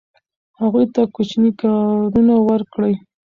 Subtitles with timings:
[0.59, 2.93] هغوی ته کوچني کارونه ورکړئ.